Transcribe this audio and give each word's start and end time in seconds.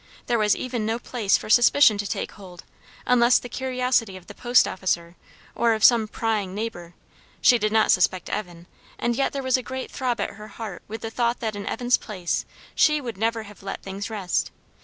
There 0.25 0.39
was 0.39 0.55
even 0.55 0.83
no 0.83 0.97
place 0.97 1.37
for 1.37 1.47
suspicion 1.47 1.99
to 1.99 2.07
take 2.07 2.31
hold, 2.31 2.63
unless 3.05 3.37
the 3.37 3.47
curiosity 3.47 4.17
of 4.17 4.25
the 4.25 4.33
post 4.33 4.67
office, 4.67 4.97
or 5.53 5.73
of 5.75 5.83
some 5.83 6.07
prying 6.07 6.55
neighbour; 6.55 6.95
she 7.39 7.59
did 7.59 7.71
not 7.71 7.91
suspect 7.91 8.27
Evan; 8.27 8.65
and 8.97 9.15
yet 9.15 9.31
there 9.31 9.43
was 9.43 9.57
a 9.57 9.61
great 9.61 9.91
throb 9.91 10.19
at 10.19 10.31
her 10.31 10.47
heart 10.47 10.81
with 10.87 11.01
the 11.01 11.11
thought 11.11 11.39
that 11.41 11.55
in 11.55 11.67
Evan's 11.67 11.97
place 11.99 12.45
she 12.73 12.99
would 12.99 13.15
never 13.19 13.43
have 13.43 13.61
let 13.61 13.83
things 13.83 14.09
rest. 14.09 14.49